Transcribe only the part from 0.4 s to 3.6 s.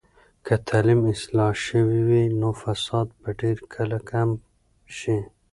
که تعلیم اصلاح شوي وي، نو فساد به ډیر